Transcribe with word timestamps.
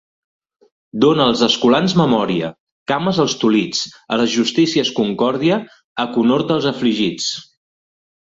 Dona 1.03 1.25
als 1.31 1.41
escolans 1.47 1.93
memòria, 2.01 2.49
cames 2.93 3.19
als 3.25 3.35
tolits; 3.43 3.83
a 4.15 4.19
les 4.23 4.33
justícies 4.39 4.91
concòrdia, 5.01 5.59
aconhorta 6.05 6.57
els 6.59 6.69
afligits. 6.73 7.29